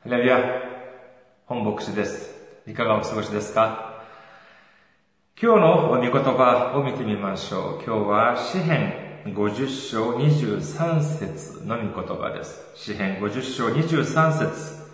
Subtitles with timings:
[0.00, 0.62] ハレルヤ、
[1.46, 2.32] 本牧師です。
[2.68, 4.04] いかがお過ごしですか？
[5.42, 7.82] 今日の御言葉を見てみましょう。
[7.84, 12.60] 今日は詩編50章23節の御言葉です。
[12.76, 14.88] 詩編50章23節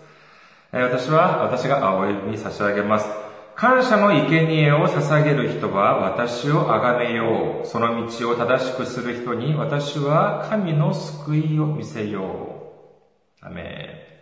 [0.71, 3.07] 私は、私がお呼び差し上げます。
[3.55, 7.67] 感謝の生贄を捧げる人は私を崇めよう。
[7.67, 12.71] その道を正しくする人に私は神の救いを見せよ
[13.43, 13.45] う。
[13.45, 14.14] アメン。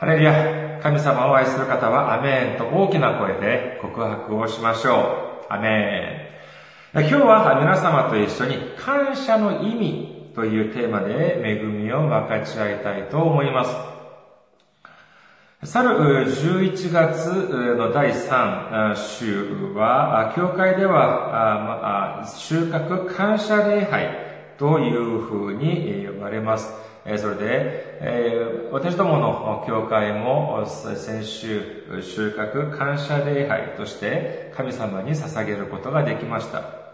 [0.00, 5.52] ハレルヤ、神様を愛する方はアメンと大きな声で告白をしましょう。
[5.52, 6.32] アメ
[6.94, 7.00] ン。
[7.02, 13.66] 今日は皆様と一緒に感謝の意味というテーマで恵みを分かち合いたいと思いま
[15.62, 15.70] す。
[15.70, 17.26] 去る11月
[17.76, 24.08] の第3週は、教会では収穫感謝礼拝
[24.56, 26.89] というふうに呼ばれます。
[27.16, 31.62] それで、私どもの教会も先週
[32.02, 36.90] 収穫感謝礼拝として神様に捧げることができました。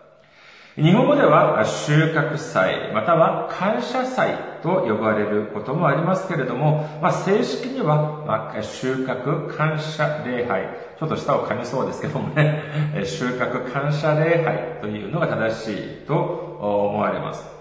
[0.77, 12.63] 日本語では収穫祭、または感謝祭と呼ばれることもありますけれども、まあ、正式には、ま、収穫感謝礼拝、ちょっと舌を噛みそうですけどもね、
[13.09, 16.15] 収穫感謝礼拝というのが正しいと
[16.61, 17.56] 思われます。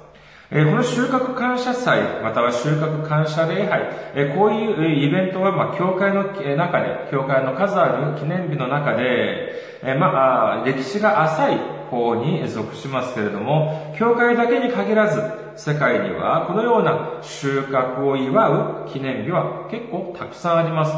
[0.47, 6.23] この収穫感謝祭、または収穫感謝礼拝、こういうイベントは、まあ、教会の
[6.55, 11.57] 中で、教会の数ある記念日の中で、まあ、歴史が浅い
[11.89, 15.21] 方に属しますけれども、教会だけに限らず、
[15.55, 20.93] 世界にはこのような収穫を祝う記念日は結構たくさんあります。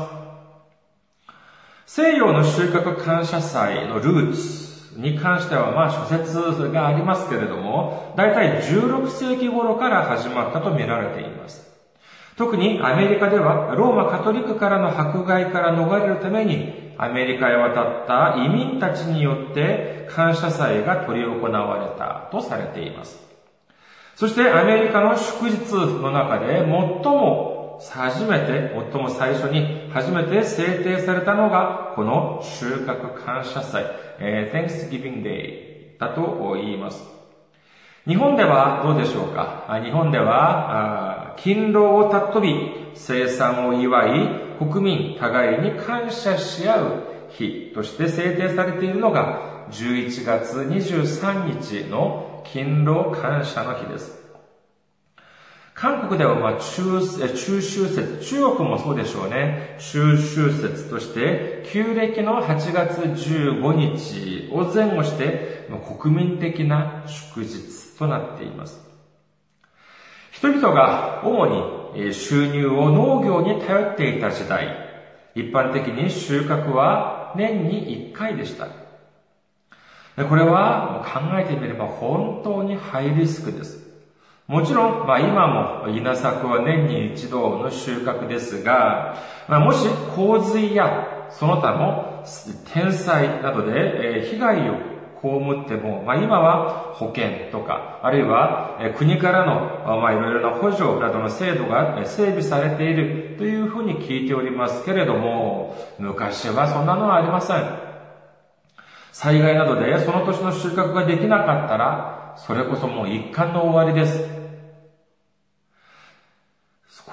[1.85, 4.66] 西洋の収穫感謝祭のルーツ
[4.97, 11.67] に関しては、まあ諸説がありますけれども、だいたい16世紀頃から始まったと見られています。
[12.35, 23.21] 特にアメリカでは、ローマカトリックからの迫害から逃れるために、アメリカへ渡った移民たちによって感謝祭が執り行われたとされています。
[24.15, 25.71] そしてアメリカの祝日
[26.02, 33.86] の中で最も初めて、最も最初に初めて制定されたのがこの収穫感謝祭、
[34.20, 37.04] えー、Thanksgiving Day だと言います。
[38.08, 39.82] 日本ではどうでしょうか？
[39.83, 44.30] 日本では、勤労を尊び、生産を祝い、
[44.60, 54.27] 国民互いに感謝し合う日として制定されているのが、11月23日の勤労感謝の日です。
[55.80, 59.77] 韓国では、まあ、中、中秋節、中国もそうでしょうね。
[59.77, 65.70] 中秋節として、旧暦の8月15日を前後して、
[66.02, 68.82] 国民的な祝日となっています。
[70.32, 71.45] 人々が主
[71.93, 74.76] に収入を農業に頼っていた時代、
[75.36, 78.67] 一般的に収穫は年に1回でした。
[80.26, 83.86] これは考えてみれば本当にハイリスクです。
[84.47, 89.17] もちろん、まあ今も稲作は年に一度の収穫ですが、
[89.49, 89.85] まあ、もし
[90.15, 92.23] 洪水やその他の
[92.73, 94.75] 天災などで被害を
[95.21, 95.27] 被
[95.65, 107.80] っても、まあ、今は保険とか、あるいは国からの、まあ、いろいろな補助などの制度が整備されているというふうに聞いておりますけれども、昔はそんなのはありません。
[109.11, 114.36] 災害などでその年の収穫ができなかったら、それこそもう一貫の終わりです。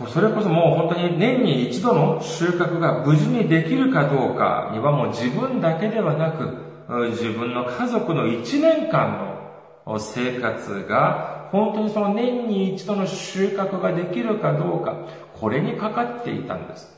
[0.09, 6.65] それこそもう本当に年に一度の収穫が無事にできるかどうかにはもう自分だけではなく、
[7.11, 9.53] 自分の家族の一年間
[9.87, 14.97] の生活が本当にその年に一度の収穫ができるかどうか、
[15.33, 16.93] これにかかっていたんです。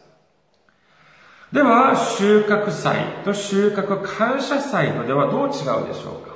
[1.52, 6.34] では、収穫祭と収穫感謝祭とではどう違うでしょうか？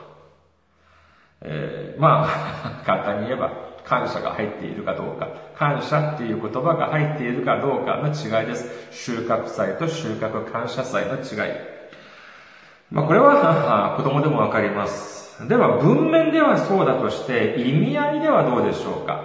[1.41, 8.89] えー、まあ、 簡単に言えば、感謝が入っているかどうか、感謝っていう言葉が入っているかどうかの違いです。
[8.93, 11.53] 収穫祭と収穫感謝祭の違い。
[12.93, 15.47] まあ、これは子供でもわかります。
[15.49, 19.25] では、文面ではそうだとして、意味合いではどうでしょうか？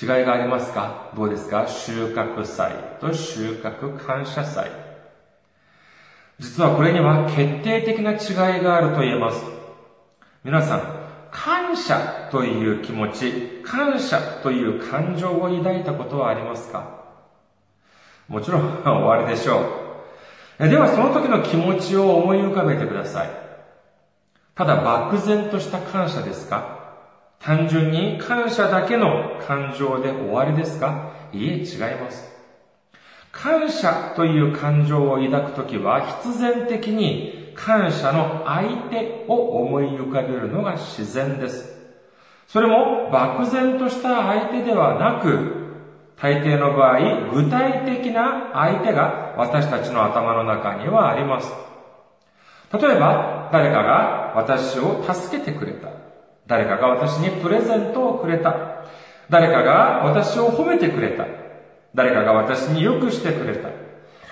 [0.00, 1.12] 違いがありますか？
[1.14, 1.68] どうですか？
[1.68, 4.72] 収穫祭と収穫感謝祭。
[6.40, 9.44] 実はこれには決定的な違いがあると言えます。
[10.44, 16.98] 皆さん、感謝という気持ち、感謝という感情を抱いたことはありますか？
[18.28, 19.86] もちろん終わりでしょ
[20.58, 20.68] う。
[20.68, 23.30] ではその時の気持ちを思い浮かべてください。
[24.54, 26.76] ただ漠然とした感謝ですか？
[27.38, 31.12] 単純に感謝だけの感情で終わりですか？
[31.32, 32.28] いいえ、違います。
[33.30, 41.76] 感謝という感情を抱くときは必然的に感謝の相手を思い浮かべるのが自然です。
[42.46, 45.66] それも漠然とした相手ではなく、
[46.16, 51.52] 大抵の場合、具体的な相手が私たちの頭の中にはあります。
[52.72, 55.88] 例えば、誰かが私を助けてくれた。
[56.46, 58.84] 誰かが私にプレゼントをくれた。
[59.28, 61.26] 誰かが私を褒めてくれた。
[61.94, 63.56] 誰かが私に良くしてくれ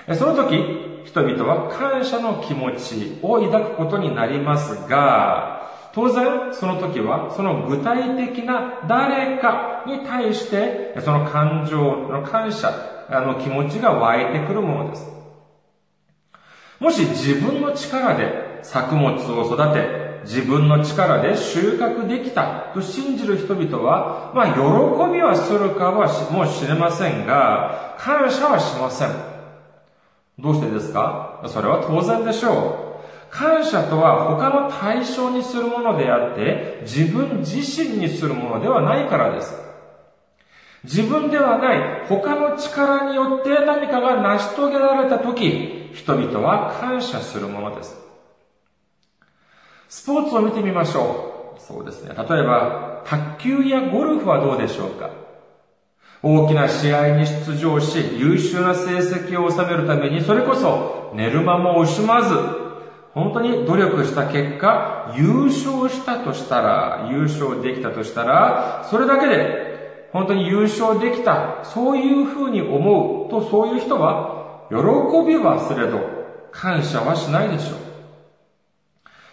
[0.07, 0.15] た。
[0.15, 5.57] その時、人々は感謝の気持ちを抱くことになりますが、
[5.95, 12.71] 当然、その時は、その具体的な誰かに対して、その感情の感謝
[13.09, 15.07] の気持ちが湧いてくるものです。
[16.81, 29.36] もし自分の力で作物を育て、自分の力で収穫できたと信じる人々は、まあ、喜びはするかはもしれませんが、感謝はしません。
[30.39, 31.43] どうしてですか？
[31.47, 33.35] それは当然でしょう。
[33.35, 39.55] 感謝とは他の対象にするものであって、自分自身にするものではないからです。
[40.85, 47.97] 自分ではない他の力によって何かが成し遂げられたとき、人々は感謝するものです。
[49.89, 51.61] スポーツを見てみましょう。
[51.61, 52.15] そうですね。
[52.15, 55.11] 例えば、卓球やゴルフはどうでしょうか？
[56.23, 62.35] 大きな試合に出場し、優秀な成績を収めるために、それこそ寝る間も惜しまず、
[63.15, 74.77] 本当に努力した結果、優勝したとしたら、優勝できたとしたら、それだけで、本当に優勝できた、そういうふうに思うと、そういう人は、喜
[75.27, 76.01] びはすれど、
[76.51, 77.79] 感謝はしないでしょう。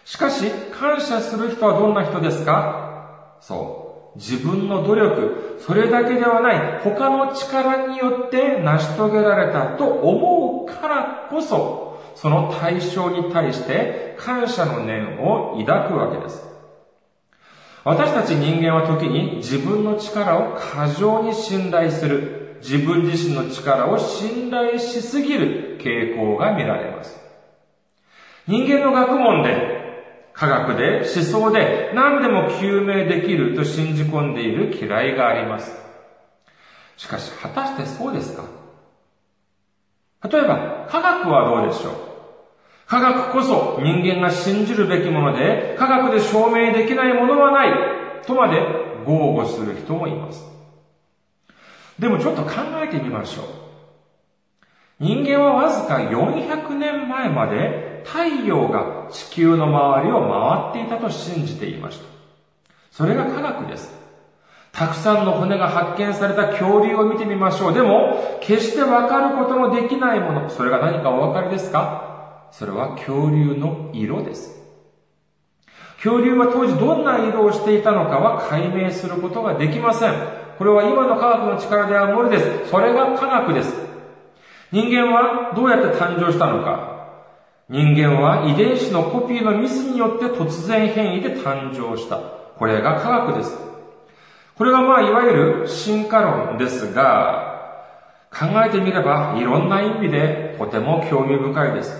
[0.05, 0.49] しかし、
[0.79, 3.37] 感謝する人はどんな人ですか？
[3.41, 3.82] そう。
[4.15, 16.43] 自分の努力、それだけではない他の力によって成し遂げられたと思うからこそ、その対象に対して感謝の念を抱くわけです。
[17.83, 27.19] 私たち人間は時に自分の力を過剰に信頼する、自分自身の力を信頼しすぎる傾向が見られます。
[28.47, 29.82] 人間の学問で
[30.33, 35.71] 科学で思想で何でも究明できると信じ込んでいる嫌いがあります。
[36.97, 38.43] しかし、果たしてそうですか？
[40.29, 41.93] 例えば、科学はどうでしょう？
[42.87, 47.71] 科学こそ人間が信じるべきもので、科学で証明できないものはない
[48.25, 48.59] とまで
[49.05, 50.43] 豪語する人もいます。
[51.99, 52.51] でもちょっと考
[52.83, 53.45] えてみましょう。
[54.99, 62.05] 人間はわずか400年前まで太陽が地球の周りを回っていたと信じていました。
[62.91, 63.93] それが科学です。
[64.71, 67.73] たくさんの骨が発見された恐竜を見てみましょう。
[67.73, 70.49] でも、決してわかることのできないもの。
[70.49, 72.49] それが何かお分かりですか？
[72.51, 74.59] それは恐竜の色です。
[75.97, 80.13] 恐竜は当時どんな色をしていたのかは解明することができません。
[80.57, 82.69] これは今の科学の力では無理です。
[82.69, 83.73] それが科学です。
[84.71, 86.92] 人間はどうやって誕生したのか
[87.73, 92.17] 人間は遺伝子のコピーのミスによって突然変異で誕生した。
[92.17, 93.57] これが科学です。
[94.55, 97.89] これがまあいわゆる進化論ですが、
[98.29, 101.99] 考えてみればいろんな意味でとても興味深いです。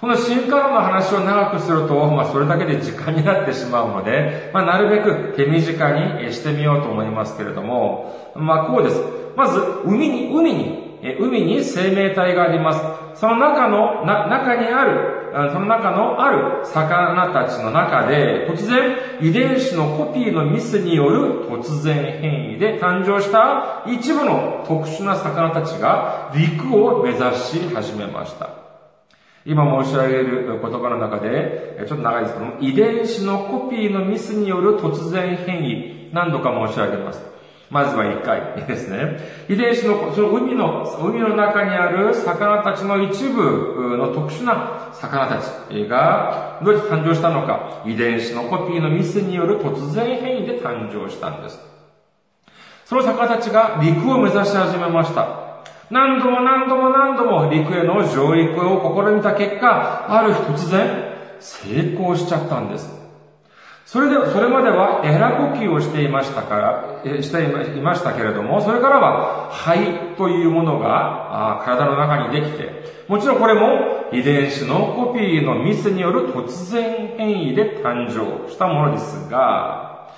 [0.00, 5.92] この進化論の話を長くすると、まあそれだけで時間になってしまうので、まあなるべく手短
[6.24, 9.00] にしてみようと思いますけれども、まあこうです。
[9.36, 13.03] まず、海に、海に海に生命体があります。
[13.14, 28.50] その中の、な、中にある、その中のある魚たちの中で、突然、遺伝子のコピーのミスによる突然変異で誕生した一部の特殊な魚たちが陸を目指し始めました。
[29.46, 37.33] 今申し上げる言葉の中で、ちょっと長いですけども、遺伝子のコピーのミスによる突然変異、何度か申し上げます。
[37.70, 39.18] まずは一回ですね。
[39.48, 51.58] 遺伝子の、その海の、海の中にある魚たちの一部の特殊な魚たちがどうやって誕生したのか、遺伝子のコピーのミスによる突然変異で誕生したんです。
[52.84, 55.44] その魚たちが陸を目指し始めました。
[55.90, 63.03] 何度も何度も何度も陸への上陸を試みた結果、ある日突然成功しちゃったんです。
[63.94, 66.56] それで、それまではエラ呼吸をしていましたか
[67.04, 67.44] ら、して
[67.78, 80.10] いましたけれども、それからは肺というものが体の中にできて、もちろんこれも遺伝子のコピーのミスによる突然変異で誕生したものですが、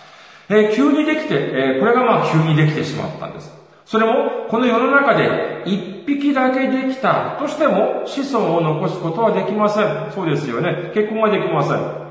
[0.48, 3.52] えー、急にできて、えー、これがまあ急にできてしまったんです。
[3.84, 10.12] それも、この世の中で一匹だけできたとしても子孫を残すことはできません。
[10.14, 10.92] そうですよね。
[10.94, 12.05] 結婚はできません。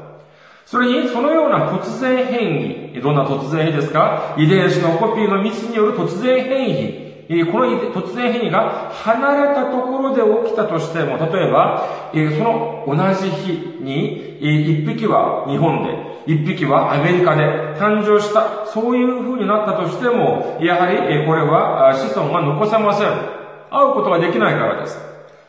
[0.65, 3.01] それに、そのような突然変異。
[3.01, 4.35] どんな突然変異ですか？
[4.37, 7.05] 遺伝子のコピーのミスによる突然変異。
[7.51, 17.43] この突然変異が離れたところで起きたとしても、例えば、その同じ日に、一匹は日本で、一匹はアメリカで
[17.79, 23.07] 誕生した、そういう風になったとしても、やはりこれは子孫が残せません。
[23.07, 24.99] 会うことができないからです。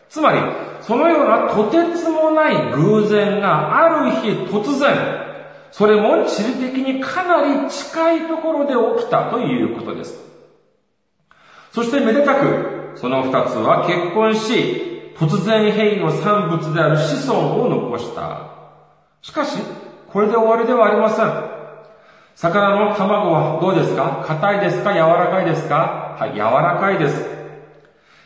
[0.08, 0.38] つまり、
[0.86, 4.94] そのようなとてつもない偶然がある日突然、
[5.72, 10.24] それも地理的にかなり近いところで起きたということです。
[11.72, 18.42] そしてめでたく、その二つは結婚し、突然変異の産物である子孫を残した。
[19.22, 19.58] しかし、
[20.08, 21.26] これで終わりではありません。
[22.36, 24.22] 魚の卵はどうですか？
[24.24, 24.92] 硬いですか？
[24.92, 26.16] 柔らかいですか？
[26.18, 27.28] はい、柔らかいです。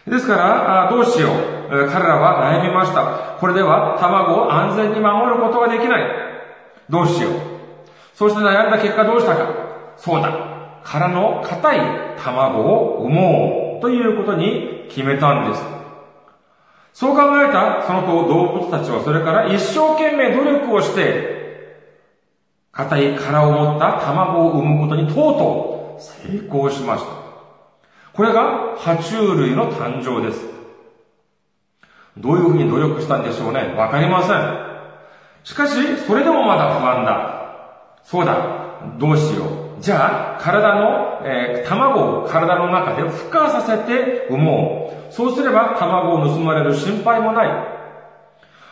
[0.06, 1.59] ですから、どうしよう。
[1.70, 3.36] 彼らは悩みました。
[3.38, 6.02] これでは卵を安全に守ることができない。
[6.88, 7.32] どうしよう。
[8.14, 9.46] そして悩んだ結果どうしたか。
[9.96, 10.82] そうだ。
[10.82, 11.80] 殻の硬い
[12.22, 15.62] 卵を産もうということに決めたんです。
[16.92, 21.38] そう考えたその動物たちはそれから一生懸命努力をして、
[22.72, 27.10] 硬い殻を持った卵を産むことにとうとう成功しました。
[28.12, 30.59] これが爬虫類の誕生です。
[32.20, 33.74] どういうふうに努力したんでしょうね。
[33.76, 34.70] わかりません。
[35.42, 35.72] しかし、
[36.06, 37.40] それでもまだ不安だ。
[38.04, 38.36] そうだ。
[38.98, 39.44] どうしよ
[39.78, 39.82] う。
[39.82, 45.12] じゃあ、体の、えー、卵を体の中で孵化させて産もう。
[45.12, 47.48] そうすれば卵を盗まれる心配もない。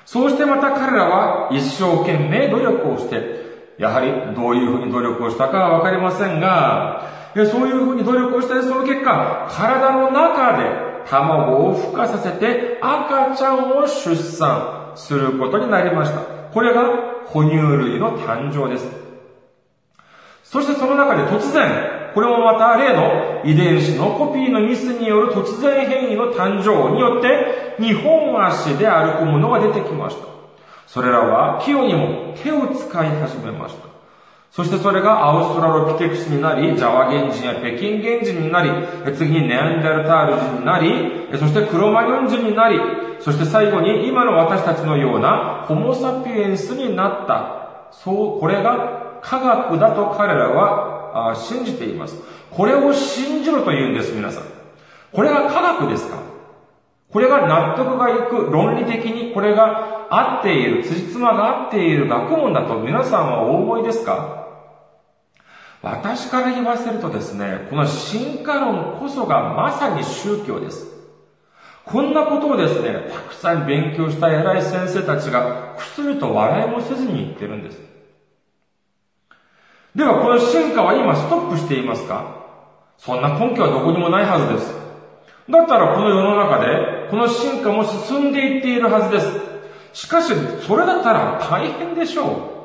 [0.05, 16.21] そうしてまた彼らは一生懸命努力をして、やはりどういうふうに努力をしたかはわかりませんが、そういうふうに努力をしてその結果、体の中で卵を孵化させて赤ちゃんを出産することになりました。
[16.21, 16.83] これが
[17.27, 18.87] 哺乳類の誕生です。
[20.45, 30.27] そしてその中で突然、これもまた例の遺伝子のコピーのミスによる突然変異の誕生によって、日本足で歩くものが出てきました。
[30.87, 33.98] それらは器用にも手を使い始めました。
[34.51, 38.71] そしてそれがアウストラロピテクスになり、ジャワ原人や北京原人になり、
[39.15, 42.81] 次にネアンデルタール人になり、そしてクロマニョン人になり、
[43.21, 47.91] そして最後に今の私たちのようなホモサピエンスになった。
[47.93, 52.17] そう、これが科学だと彼らは信じています。
[52.51, 54.45] これを信じろと言うんです、皆さん。
[55.13, 56.28] これが科学ですか？
[57.11, 64.47] これが納得がいく、論理的にこれが合っている、辻褄が合っている学問だと皆さんはお思いですか？
[65.81, 70.87] 私から言わせるとですね、この進化論こそがまさに宗教です。
[71.85, 77.81] こんなことをですね、たくさん勉強した偉い先生たちが、くすりと笑いもせずに言ってるんです。
[79.95, 82.45] ではこの進化は今ストップしていますか？
[82.99, 84.88] そんな根拠はどこにもないはずです。
[85.51, 90.05] だったらこの世の中で、この進化も進んでいっているはずです。
[90.05, 90.33] しかし、
[90.67, 92.59] それだったら大変でしょ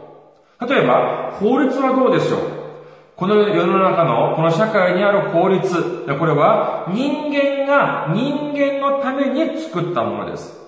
[0.60, 0.68] う。
[0.68, 2.40] 例えば、法律はどうでしょう
[3.16, 10.60] この世の中の、この社会にある法律、これは人間が人間のために作ったものです。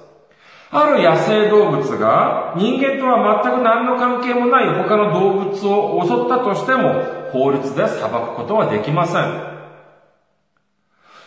[0.72, 9.55] ある野生動物が人間とは全く何の関係もない他の動物を襲ったとしても法律で裁くことはできません。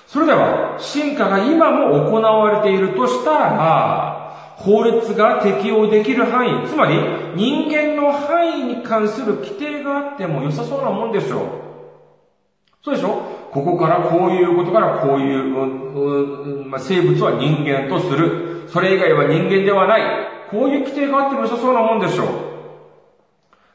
[0.09, 6.97] それでは進化が今も行われているとしたら法律が適用できる範囲、つまり
[7.37, 11.43] 人間の範囲に関する規定があっても良さそうなもんでしょう。
[12.83, 13.23] そうでしょ？
[13.53, 15.45] ここからこういうことからこういう、
[16.65, 18.67] まあ、生物は人間とする。
[18.69, 20.03] それ以外は人間ではない。
[20.51, 22.29] こういう規定があっても良さそうなもんでしょう。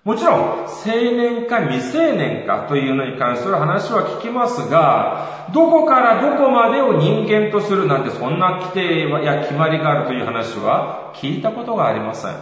[0.04, 12.36] もちろん、青年か未成年かというのに関する話は聞きますが、どこからどこまでを人間とするなんてそんな規定や決まりがあるという話は聞いたことがありません。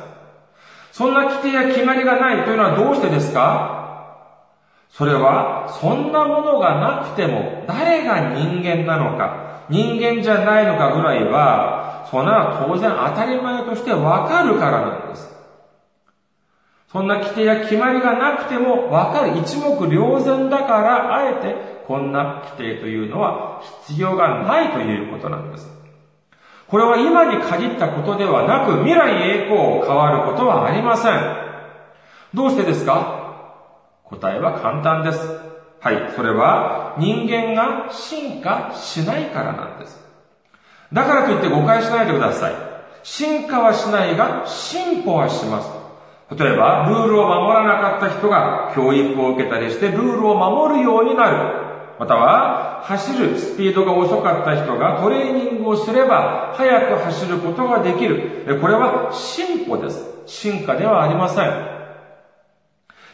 [0.91, 3.77] そんな規定や決まりがないというのはどうしてですか？
[4.89, 15.30] それは、そんなものがなくても、誰が人間なのか、人間じゃないのかぐらいは、そんなのは当然当たり前としてわかるからなんです。
[16.91, 21.55] そんな規定や決まりがなくてもわかる一目瞭然だから、あえて
[21.87, 25.69] こんな規定というのは必要がないということなんです。
[26.67, 31.13] これは今に限ったことではなく、未来栄光を変わることはありません。
[32.33, 33.19] どうしてですか？
[34.05, 35.19] 答えは簡単です。
[35.79, 39.99] はい、それは人間が進化しないからなんです。
[40.93, 42.53] だからといって誤解しないでください。
[43.03, 45.80] 進化はしないが進歩はします。
[46.37, 51.37] 例えば、ルールを守らなかった人が教育を受けたりしてルールを守るようになる。
[51.99, 58.57] または、走るスピードが遅かった人がトレーニングをすれば、速く走ることができる。
[58.61, 60.09] これは進歩です。
[60.25, 61.71] 進化ではありません。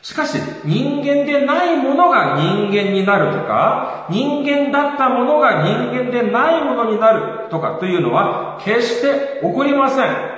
[0.03, 10.37] しかし、人間でないものが人間になるとか、人間だったものが人間でないものになるとかというのは、決して起こりません。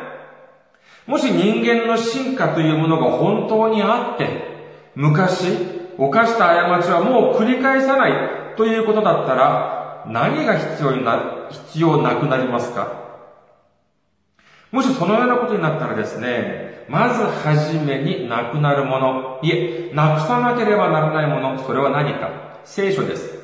[1.10, 4.30] もし人間の進化というものが本当にあって、
[4.94, 5.58] 昔、
[5.98, 8.14] 犯した過ちはもう繰り返さない
[8.56, 13.10] ということだったら、何が必要にな、必要なくなりますか？
[14.72, 22.30] もしそのようなことになったらですね、まずはじめになくなるもの、いえ、なくさなければならないもの、それは何か？
[22.66, 23.39] 聖書です。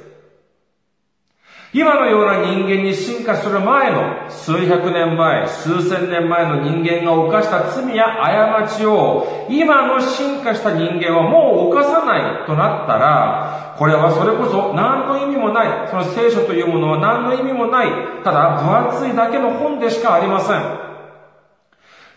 [1.75, 15.89] 今のような人間に進化する前の数百年前、数千年前の人間が犯した罪や過ちを今の進化した人間はもう犯さないとなったら、これはそれこそ何の意味もない。
[15.89, 17.89] その聖書というものは何の意味もない。
[18.23, 20.61] ただ分厚いだけの本でしかありません。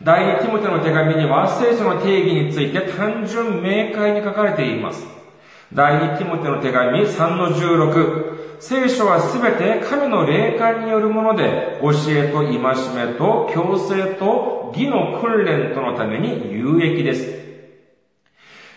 [0.04, 5.04] 第二ティモテの手紙には聖書の定義について単純明快に書かれています。
[5.72, 8.37] 第二ティモテの手紙3の16。
[8.60, 17.38] 聖書はすべて神の霊感によるもので、教えと戒めと強制と義の訓練とのために有益です。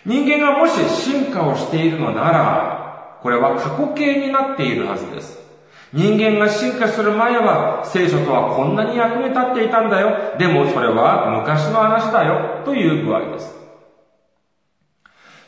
[0.06, 5.40] 人間がもし進化をしているのなら、これは過去形になっているはずです。
[5.94, 10.38] 人間が進化する前は聖書とはこんなに役に立っていたんだよ。
[10.38, 12.62] でもそれは昔の話だよ。
[12.64, 13.56] という具合です。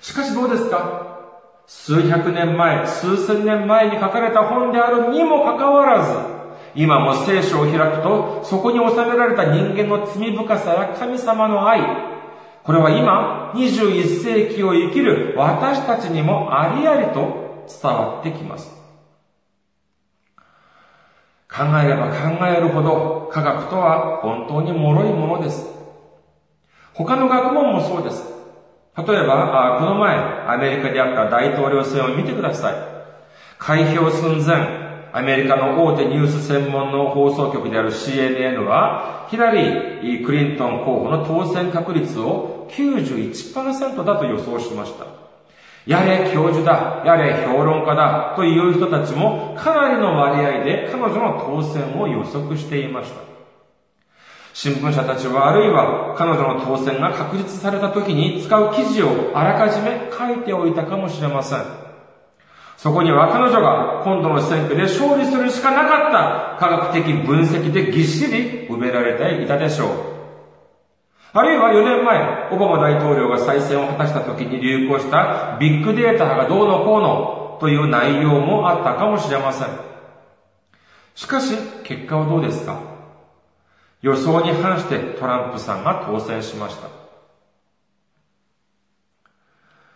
[0.02, 1.13] しかしどうですか？
[1.66, 6.14] 数百年前、数千年前に書かれた本であるにもかかわらず、
[6.76, 11.82] 今も聖書を開くと、そこに収められた人間の罪深さや神様の愛、
[12.64, 18.72] これは今、21世紀を生きる私たちにもありありと伝わってきます。
[21.54, 25.68] 考えれば考えるほど科学とは本当に脆いものです。
[26.94, 28.33] 他の学問もそうです。
[28.96, 30.16] 例えば、この前、
[30.48, 32.76] アメリカであった大統領選を見てください。
[33.58, 45.06] 開票寸前、アメリカの大手ニュース専門の放送局である CNN は、ヒラリー・クリントン候補の当選確率を91%だと予想しました。
[45.88, 53.33] やれ教授だ、やれ評論家だという人たちもかなりの割合で彼女の当選を予測していました。
[54.54, 61.64] 新聞社たちはあるいは彼女の当選が確実された時に使う記事をあらかじめ書いておいたかもしれません。
[62.78, 69.90] そこには彼女が今度の選挙で勝利するしかなかった科学的分析でぎっしり埋められていたでしょう。
[71.36, 79.68] あるいは4年前、オバマ大統領が再選を果たした時に流行したビッグデータがどうのこうのという内容もあったかもしれません。
[81.16, 82.93] しかし、結果はどうですか？
[84.04, 86.90] 予想に反してトランプさんが当選しました。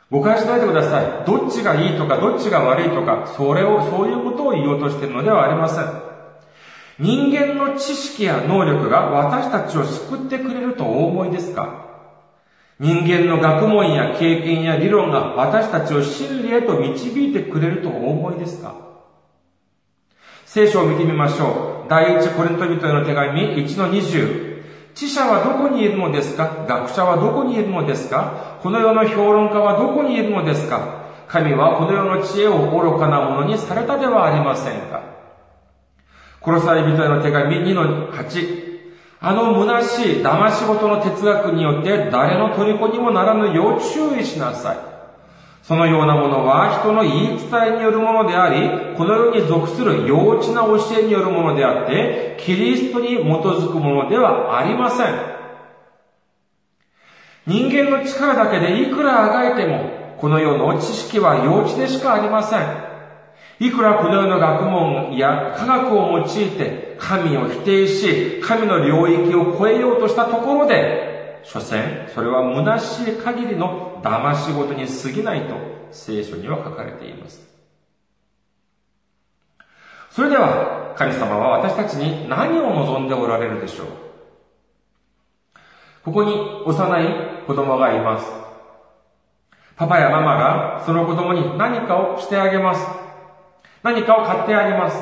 [0.10, 1.26] 誤解しないでください。
[1.28, 5.86] どっちがいいとか、どっちが悪いとか、それを、そういうことを言おうとしているのではありません。
[7.00, 11.86] 人間の知識や能力が私たちを救ってくれるとお思いですか？
[12.80, 18.76] 人間の学問や経験や理論が私たちを真理へと導いてくれるとお思いですか？
[20.46, 21.77] 聖書を見てみましょう。
[21.90, 24.48] 第一コリント人への手紙1の20。
[24.94, 26.66] 知者はどこにいるのですか？
[26.68, 28.60] 学者はどこにいるのですか？
[28.64, 31.06] この世の評論家はどこにいるのですか？
[31.28, 35.04] 神はこの世の知恵を愚かなものにされたではありませんか？
[36.42, 38.68] 殺され人への手紙2の8。
[39.20, 44.97] あの虚しい騙し事の哲学によって誰の虜にもならぬよう注意しなさい。
[45.68, 55.08] そのようなものは人の言い伝えによるものであり、この世に属する幼稚な教えによるものであって、キリストに基づくものではありません。
[57.46, 62.62] 人間の力だけでいくらあがいても、この世の知識は幼稚でしかありません。
[63.60, 71.07] いくらこの世の学問や科学を用いて神を否定し、神の領域を超えようとしたところで、
[71.48, 75.56] 所詮、それは虚しい限りの騙し事に過ぎないと
[75.92, 77.42] 聖書には書かれています。
[80.12, 83.88] それでは、神様は私たちに何を望んでおられるでしょう？
[86.04, 87.06] ここに幼い
[87.46, 88.26] 子供がいます。
[89.78, 92.86] パパやママがその子供に何かをしてあげます。
[93.84, 94.98] 何かを買ってあげます。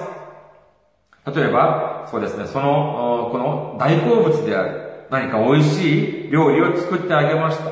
[1.34, 7.72] 例えば、そうですね、その、この大好物である何か美味しい料理を作ってあげました。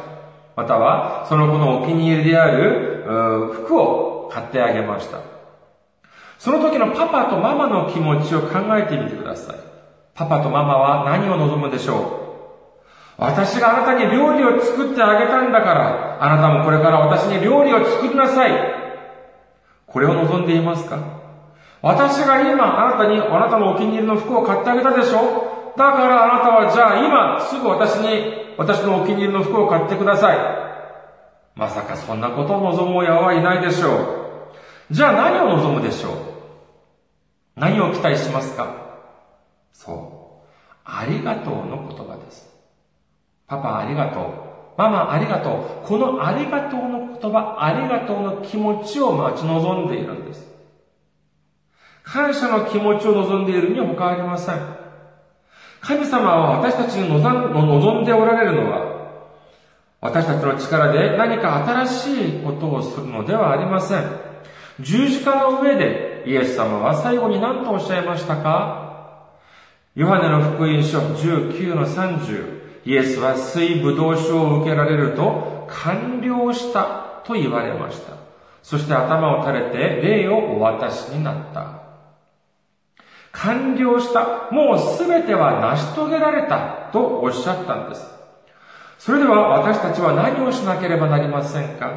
[0.56, 3.04] または、その子のお気に入りである
[3.54, 5.20] 服を買ってあげました。
[6.38, 9.56] その時のパパとママの気持ちを考えてみてください。
[10.14, 12.24] パパとママは何を望むでしょう？
[13.18, 18.52] 私があなたに料理を作ってあげたんだから、あなたもこれから私に料理を作りなさい。
[19.88, 21.00] これを望んでいますか？
[21.82, 25.53] 私が今あなたにあなたのお気に入りの服を買ってあげたでしょ？
[25.76, 30.38] だからあなたはじゃあ今すぐ私に私のお気に入りの服を買ってください。
[31.56, 34.94] まさかそんなことを望む親はいないでしょう。
[34.94, 36.14] じゃあ何を望むでしょう？
[37.56, 38.76] 何を期待しますか？
[39.72, 40.48] そう。
[40.86, 42.50] ありがとうの言葉です。
[43.48, 44.24] パパありがとう。
[44.78, 45.88] ママありがとう。
[45.88, 50.48] このありがとうの言葉、ありがとうの気持ちを待ち望んでいるんです。
[52.04, 54.83] 感謝の気持ちを望んでいるに他ありません。
[55.86, 58.94] 神様は私たちに望んでおられるのは、
[60.00, 64.04] 私たちの力で何か新しいことをするのではありません。
[64.80, 69.34] 十字架の上でイエス様は最後に何とおっしゃいましたか？
[69.96, 78.14] ヨハネの福音書19の30、イエスは水ぶどう酒を受けられると完了したと言われました。
[78.62, 81.83] そして頭を垂れて霊をお渡しになった。
[83.34, 84.50] 完了した。
[84.52, 88.08] もうすべては成し遂げられたとおっしゃったんです。
[89.00, 91.92] それでは私たちは何をしなければなりませんか？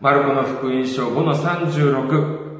[0.00, 2.50] マルコの福音書5の36。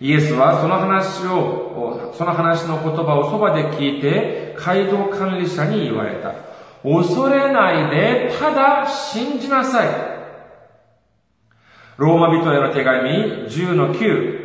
[0.00, 6.34] イエスはその話を、その話の言葉をそばで聞いて、街道管理者に言われた。
[6.82, 9.88] 恐れないで、ただ信じなさい。
[11.96, 13.10] ローマ人への手紙
[13.48, 14.41] 10の9。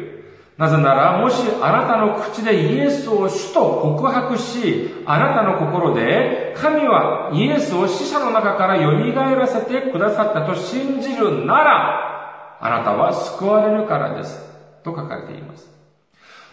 [0.57, 14.43] なぜなら、もしあなたの口でイエスを主と告白し、あなたの心で、神はイエスを死者の中から蘇らせてくださったと信じるなら、あなたは救われるからです。
[14.83, 15.69] と書かれています。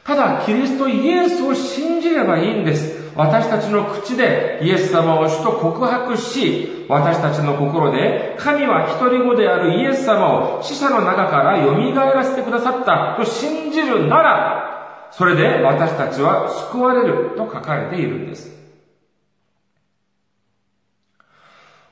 [0.04, 2.93] ただ、キリストイエスを信じればいいんです。
[3.16, 18.52] 私たちの口でイエス様を主と告白し、私たちの心で、神は一人子であるイエス様を死者の中から蘇らせてくださったと信じるなら、それで私たちは救われると書かれているんです。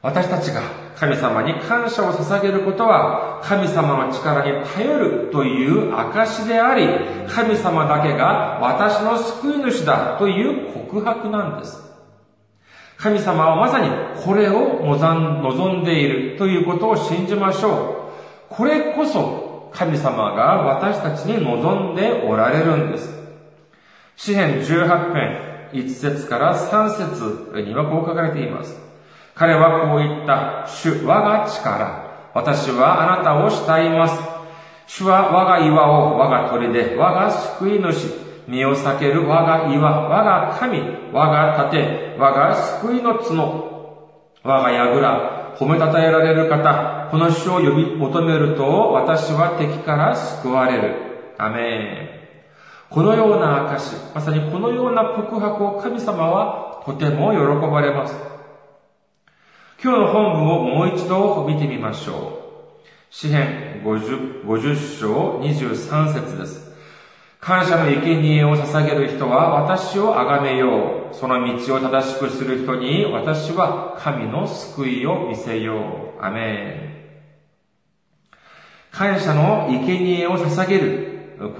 [0.02, 6.86] 私たちが神様に感謝を捧げることは、神様の力に頼るという証であり、
[7.28, 11.82] 神様だけが私の救い主だという告白なんです。
[12.98, 13.90] 神様はまさに
[14.24, 18.12] これを望んでいるということを信じましょ
[18.48, 18.54] う。
[18.54, 23.12] これこそ神様が私たちに望んでおられるんです。
[24.14, 28.91] 詩編18編1節から3節にはこう書かれています。
[29.34, 30.66] 彼はこう言った。
[30.68, 32.30] 主、我が力。
[32.34, 34.20] 私はあなたを慕います。
[34.86, 38.22] 主は我が岩を、我が砦、我が救い主。
[38.46, 40.80] 身を避ける我が岩、我が神、
[41.12, 44.02] 我が盾、我が救いの角。
[44.42, 47.08] 我が櫓、褒めたたえられる方。
[47.10, 51.34] この主を呼び求めると、私は敵から救われる。
[51.38, 52.22] アメン。
[52.90, 58.14] このような証、まさにこのような告白を神様はとても喜ばれます。
[59.84, 62.38] 今日の本文をもう一度見てみましょ
[62.80, 62.86] う。
[63.10, 66.70] 詩編 50, 50章23節です。
[67.40, 71.14] 感謝の生贄を捧げる人は私を崇めよう。
[71.16, 76.24] その道を正しくする人に私は神の救いを見せよう。
[76.24, 77.02] アメ
[78.30, 78.36] ン。
[78.92, 81.08] 感謝の生贄を捧げる。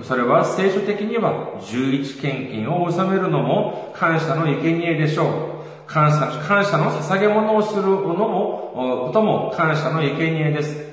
[0.05, 5.62] それは聖書的には11献金を納めるのも感謝の生贄でしょう。
[5.93, 10.93] 感謝、感謝の捧げ物をするのも、ことも感謝の生贄です。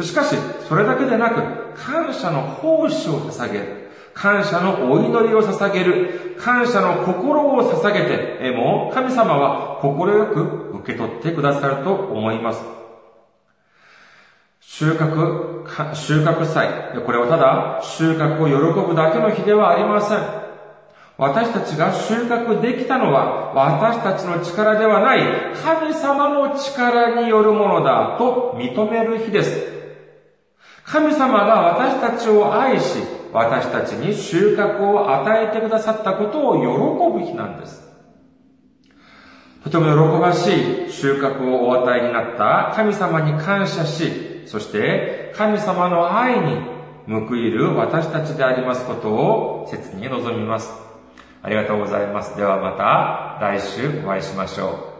[0.00, 0.36] しかし、
[0.68, 1.42] それだけでなく、
[1.74, 3.88] 感謝の奉仕を捧げる。
[4.14, 6.36] 感謝のお祈りを捧げる。
[6.38, 8.02] 感謝の心を捧げ
[8.38, 10.40] て、も神様は心よく
[10.82, 12.62] 受け取ってくださると思います。
[14.60, 16.68] 収穫、収穫祭。
[17.04, 20.47] これはただ収穫を喜ぶだけの日ではありません。
[21.18, 29.66] 私たちが収穫できたのは私たちの力ではない神様の力によるものだと認める日です。
[30.84, 33.00] 神様が私たちを愛し、
[33.32, 37.82] 私たちに収穫を与えてくださったことを喜ぶ日なんです。
[39.64, 40.46] とても喜ばし
[40.86, 46.60] い収穫をお与えになった神様に感謝し、そして神様の愛に
[47.08, 50.87] 報いる私たちでありますことを切に望みます。
[51.42, 52.36] ありがとうございます。
[52.36, 54.97] ではまた来週お会いしましょう。